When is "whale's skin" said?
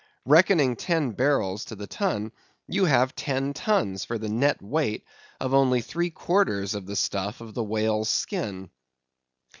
7.63-8.71